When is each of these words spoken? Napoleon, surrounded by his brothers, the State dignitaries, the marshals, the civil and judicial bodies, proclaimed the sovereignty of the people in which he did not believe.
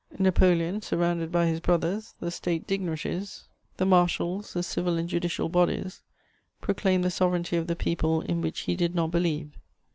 Napoleon, 0.17 0.81
surrounded 0.81 1.31
by 1.31 1.45
his 1.45 1.59
brothers, 1.59 2.15
the 2.19 2.31
State 2.31 2.65
dignitaries, 2.65 3.43
the 3.77 3.85
marshals, 3.85 4.53
the 4.53 4.63
civil 4.63 4.97
and 4.97 5.07
judicial 5.07 5.47
bodies, 5.47 6.01
proclaimed 6.59 7.03
the 7.03 7.11
sovereignty 7.11 7.55
of 7.55 7.67
the 7.67 7.75
people 7.75 8.21
in 8.21 8.41
which 8.41 8.61
he 8.61 8.75
did 8.75 8.95
not 8.95 9.11
believe. 9.11 9.51